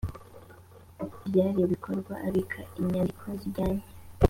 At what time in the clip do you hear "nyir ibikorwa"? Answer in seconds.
1.29-2.13